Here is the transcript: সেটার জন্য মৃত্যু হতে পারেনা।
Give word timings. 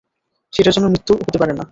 সেটার 0.53 0.73
জন্য 0.73 0.87
মৃত্যু 0.87 1.13
হতে 1.27 1.37
পারেনা। 1.37 1.63